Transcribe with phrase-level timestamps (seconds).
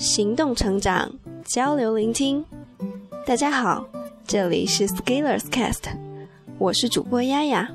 [0.00, 1.12] 行动成长，
[1.44, 2.42] 交流聆听。
[3.26, 3.86] 大家好，
[4.26, 5.92] 这里是 Scalers Cast，
[6.56, 7.70] 我是主播丫丫。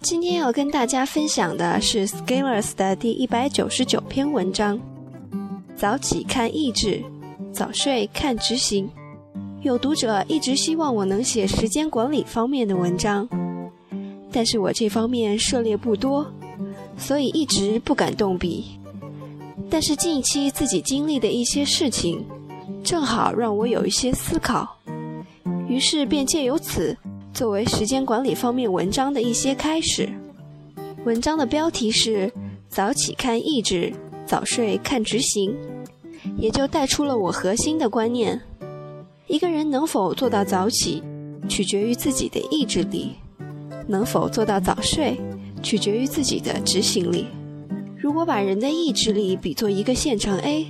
[0.00, 4.80] 今天要跟大家分享的是 Scalers 的第一百九十九篇文章：
[5.76, 7.02] 早起看意志，
[7.52, 8.88] 早睡看执行。
[9.60, 13.28] 有读者一直希望我能写时间管理方面的文章，
[14.32, 16.26] 但是我这方面涉猎不多，
[16.96, 18.78] 所以一直不敢动笔。
[19.70, 22.24] 但是近期自己经历的一些事情，
[22.82, 24.76] 正好让我有一些思考，
[25.68, 26.96] 于是便借由此
[27.32, 30.08] 作为时间管理方面文章的一些开始。
[31.04, 32.32] 文章的标题是
[32.68, 33.92] “早起看意志，
[34.24, 35.54] 早睡看执行”，
[36.38, 38.40] 也就带出了我核心的观念：
[39.26, 41.02] 一个人能否做到早起，
[41.48, 43.16] 取决于自己的意志力；
[43.88, 45.18] 能否做到早睡，
[45.62, 47.26] 取决于自己的执行力。
[48.12, 50.66] 如果把人的意志力比作一个线程 A，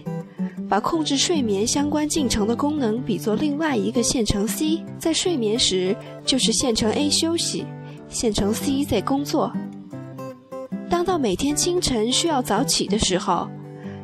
[0.68, 7.66] 把控制睡眠相关进程的功能比作另外一个线程 C，在睡眠时就是线程 A 休息，
[8.08, 9.52] 线程 C 在工作。
[10.88, 13.48] 当到每天清晨需要早起的时候，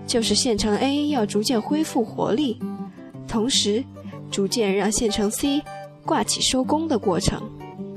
[0.04, 2.58] 就是线程 A 要逐渐恢复活力，
[3.28, 3.84] 同时
[4.32, 5.62] 逐渐让线程 C
[6.04, 7.40] 挂起收工的过程。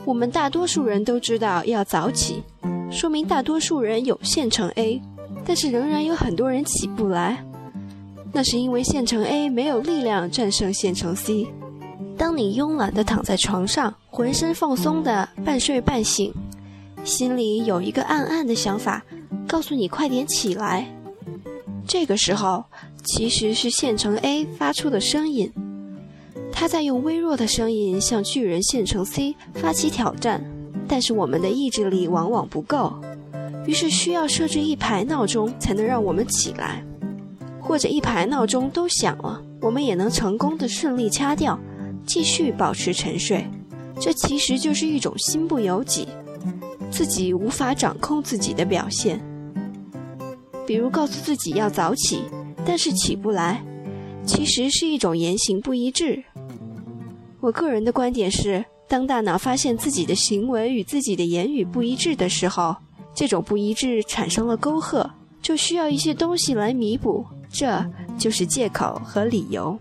[0.05, 2.43] 我们大多数人都知道要早起，
[2.91, 5.01] 说明大多数人有线程 A。
[5.45, 7.43] 但是仍然有很多人起不来，
[8.31, 11.47] 那是因为县城 A 没有力量战胜县城 C。
[12.17, 16.31] 当你慵懒地躺在床上，浑身放松的半睡半醒，
[17.03, 19.03] 心里有一个暗暗的想法，
[19.47, 20.87] 告诉你快点起来。
[21.87, 22.63] 这个时候
[23.03, 25.51] 其实是县城 A 发出的声音，
[26.51, 30.45] 他在用微弱的声音向巨人县城 C 发起挑战，
[30.87, 32.93] 但是我们的意志力往往不够。
[33.67, 36.83] 于是需要设置一排闹钟才能让我们起来，
[37.59, 41.59] 或者一排闹钟都响了，我们也能成功的顺利掐掉，
[42.05, 43.45] 继续保持沉睡。
[43.99, 46.07] 这其实就是一种心不由己，
[46.89, 49.21] 自己无法掌控自己的表现。
[50.65, 52.23] 比如告诉自己要早起，
[52.65, 53.63] 但是起不来，
[54.25, 56.23] 其实是一种言行不一致。
[57.39, 62.75] 我个人的观点是，当大脑发现自己的行为与自己的言语不一致的时候。
[63.15, 65.09] 这种不一致产生了沟壑，
[65.41, 67.85] 就需要一些东西来弥补，这
[68.17, 69.79] 就是借口和理由。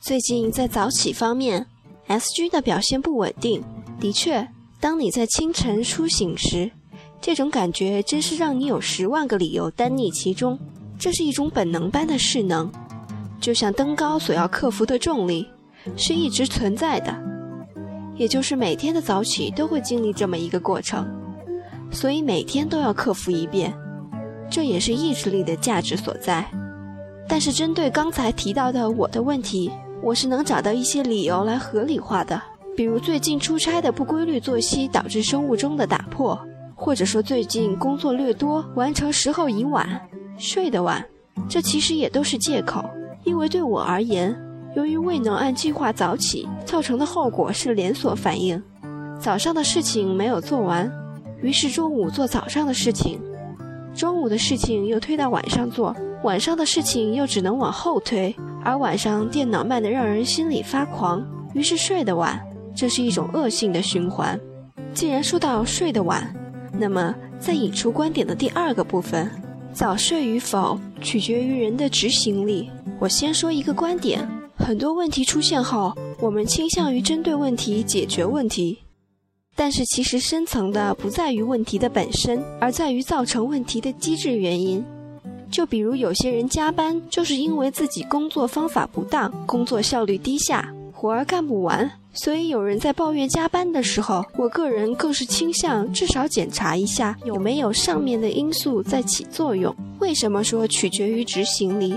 [0.00, 1.66] 最近在早起方面
[2.06, 3.60] ，SG 的表现不稳定。
[3.98, 4.48] 的确，
[4.78, 6.70] 当你在清晨初醒时，
[7.20, 10.56] 这种感觉真是让你有十万个理由单溺其中。
[10.96, 12.70] 这是一种本能般的势能，
[13.40, 15.44] 就像登高所要克服的重力，
[15.96, 17.33] 是一直存在的。
[18.16, 21.06] 也就是每天的早起都会经历这么一个过程。
[21.90, 23.72] 所以每天都要克服一遍，
[24.50, 26.44] 这也是意志力的价值所在。
[27.28, 29.70] 但是针对刚才提到的我的问题，
[30.02, 32.40] 我是能找到一些理由来合理化的。
[32.76, 36.36] 比如最近出差的不规律作息导致生物钟的打破，
[36.74, 39.88] 或者说最近工作略多，完成时候已晚，
[40.36, 41.04] 睡得晚，
[41.48, 42.84] 这其实也都是借口。
[43.22, 44.36] 因为对我而言，
[44.74, 48.60] 由于未能按计划早起，造成的后果是连锁反应，
[49.20, 50.90] 早上的事情没有做完。
[51.40, 53.20] 于是中午做早上的事情，
[53.94, 61.24] 中午的事情又推到晚上做，晚上的事情又只能往后推，而晚上电脑慢得让人心里发狂，
[61.54, 62.40] 于是睡得晚，
[62.74, 64.38] 这是一种恶性的循环。
[64.92, 66.34] 既然说到睡得晚，
[66.72, 69.30] 那么再引出观点的第二个部分，
[69.72, 72.70] 早睡与否取决于人的执行力。
[72.98, 74.26] 我先说一个观点：
[74.64, 78.78] 很多问题出现后，我们倾向于针对问题解决问题。
[79.54, 84.82] 但是其实深层的不在于问题的本身，而在于造成问题的机制原因。
[85.50, 91.90] 就比如有些人加班，就是因为自己工作方法不当，工作效率低下，活儿干不完。
[92.14, 99.74] 所以有人在抱怨加班的时候，我个人更是倾向至少检查一下有没有上面的因素在起作用。
[99.98, 101.94] 为什么说取决于执行力？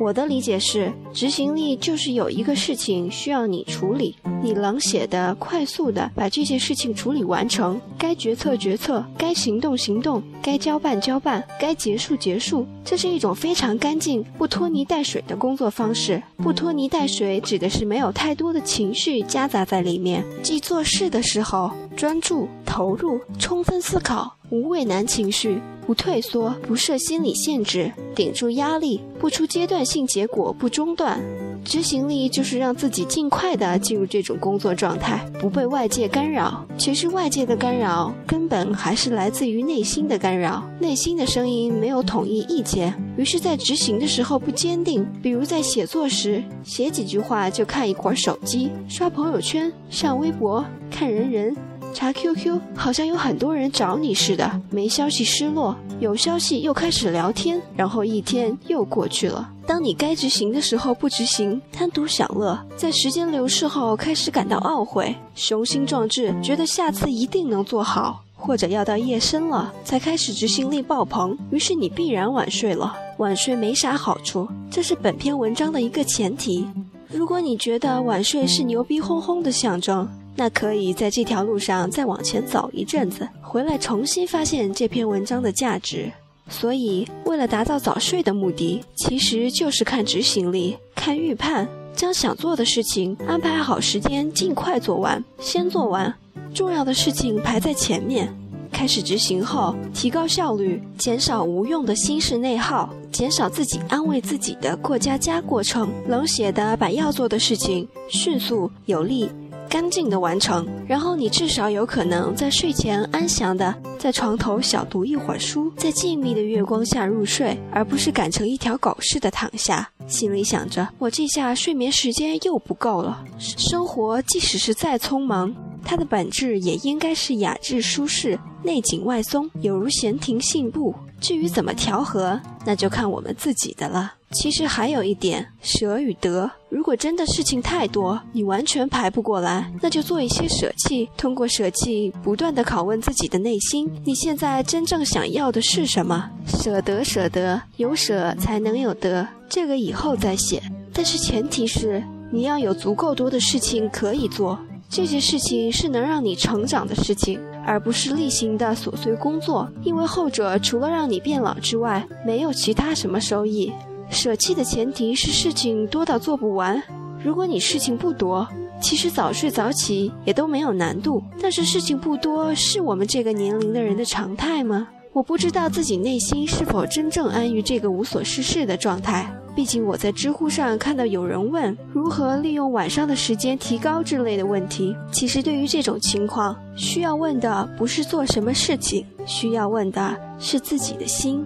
[0.00, 12.66] 我的理解是，执行力就是有一个事情需要你处理，你冷血的、快速的把这件事情处理完成，该决策决策，该行动行动，该交办交办，该结束结束。
[12.84, 16.22] 这是一种非常干净、不拖泥带水的工作方式。
[16.36, 25.58] 不拖泥带水指的是没有太多的情绪夹杂在里面，即做事的时候专注、投入、充分思考，无畏难情绪。
[25.86, 31.20] 不退缩，不设心理限制，顶住压力，不出阶段性结果，不中断，
[31.64, 36.64] 执行力就是让自己尽快的进入这种工作状态，不被外界干扰。
[36.76, 45.06] 其实外界的干扰根本还是来自于内心的干扰，内心的声音没有统一意见，于是，在执行的时候不坚定。
[45.22, 51.56] 比如在写作时，写几句话就看一会儿手机，刷朋友圈，上微博，看人人。
[51.94, 59.48] 查 QQ，好像有很多人找你似的，没消息失落，有消息又开始聊天，然后一天又过去了。
[59.66, 72.94] 当你该执行的时候不执行，贪图享乐，在时间流逝后开始感到懊悔，雄心壮志，觉得下次一定能做好，或者要到夜深了才开始执行力爆棚，于是你必然晚睡了。
[73.18, 76.66] 晚睡没啥好处，这是本篇文章的一个前提。
[77.08, 86.10] 如果你觉得晚睡是牛逼哄哄的象征，那可以在这条路上再往前走一阵子，回来重新发现这篇文章的价值。
[86.48, 91.66] 所以，为了达到早睡的目的，其实就是看执行力、看预判，
[91.96, 96.12] 将想做的事情安排好时间，尽快做完，先做完
[96.52, 98.28] 重要的事情排在前面。
[98.70, 109.30] 开始执行后，提高效率，减少无用的心事内耗，减少自己安慰自己的过家家过程，冷血的把要做的事情迅速有力。
[109.74, 123.24] 干净的完成，然后你至少有可能在睡前安详的在床头小读一会儿书，在静谧的月光下入睡，而不是赶成一条狗似的躺下，心里想着我这下睡眠时间又不够了。
[123.40, 125.52] 生活即使是再匆忙，
[125.84, 130.94] 它的本质也应该是雅致舒适，内紧外松，有如闲庭信步。
[131.20, 134.12] 至于怎么调和，那就看我们自己的了。
[134.34, 136.50] 其实还有一点，舍与得。
[136.68, 141.08] 如果真的事情太多，你完全排不过来，那就做一些舍弃。
[141.16, 146.28] 通过舍弃，不断的拷问自己的内心：你现在真正想要的是什么？
[146.46, 149.26] 舍得，舍得，有舍才能有得。
[149.48, 150.60] 这个以后再写，
[150.92, 152.02] 但是前提是
[152.32, 154.58] 你要有足够多的事情可以做。
[154.90, 157.40] 这些事情是能让你成长的事情。
[157.66, 163.72] 而不是例行的琐碎工作，因为后者除了让你变老之外，没有其他什么收益。
[164.14, 166.80] 舍弃的前提是事情多到做不完。
[167.22, 168.46] 如果你事情不多，
[168.80, 171.22] 其实早睡早起也都没有难度。
[171.42, 174.88] 但是事情不多是我们这个年龄的人的常态吗？
[175.12, 179.28] 我不知道自己内心是否真正安于这个无所事事的状态。
[179.54, 184.94] 毕竟我在知乎上看到有人问如何利用晚上的时间提高之类的问题。
[185.12, 191.44] 其实对于这种情况，需要问的不是做什么事情，需要问的是自己的心。